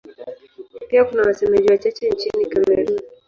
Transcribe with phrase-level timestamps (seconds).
[0.89, 2.99] Pia kuna wasemaji wachache nchini Kamerun.